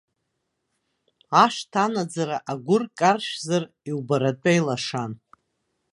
Ашҭа 1.43 1.81
анаӡара 1.85 2.37
агәыр 2.51 2.83
каршәзар 2.99 3.63
иубаратәа 3.89 4.51
илашан. 4.57 5.11